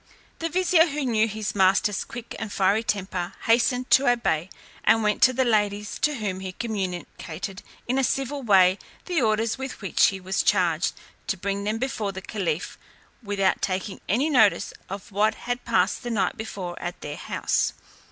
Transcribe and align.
The 0.39 0.49
vizier 0.49 0.87
who 0.87 1.05
knew 1.05 1.27
his 1.27 1.53
master's 1.53 2.03
quick 2.03 2.35
and 2.39 2.51
fiery 2.51 2.81
temper, 2.81 3.33
hastened 3.45 3.91
to 3.91 4.09
obey, 4.09 4.49
and 4.83 5.03
went 5.03 5.21
to 5.21 5.31
the 5.31 5.45
ladies, 5.45 5.99
to 5.99 6.15
whom 6.15 6.39
he 6.39 6.53
communicated, 6.53 7.61
in 7.87 7.99
a 7.99 8.03
civil 8.03 8.41
way,. 8.41 8.79
the 9.05 9.21
orders 9.21 9.59
with 9.59 9.79
which 9.79 10.07
he 10.07 10.19
was 10.19 10.41
charged, 10.41 10.93
to 11.27 11.37
bring 11.37 11.65
them 11.65 11.77
before 11.77 12.11
the 12.13 12.21
caliph, 12.23 12.79
without 13.21 13.61
taking 13.61 14.01
any 14.09 14.27
notice 14.27 14.73
of 14.89 15.11
what 15.11 15.35
had 15.35 15.65
passed 15.65 16.01
the 16.01 16.09
night 16.09 16.35
before 16.35 16.81
at 16.81 16.99
their 17.01 17.15
house. 17.17 17.73